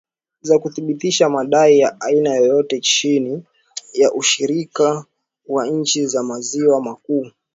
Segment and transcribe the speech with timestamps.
[0.41, 3.43] za kuthibitisha madai ya aina yoyote chini
[3.93, 5.05] ya ushirika
[5.47, 7.31] wa nchi za maziwa makuu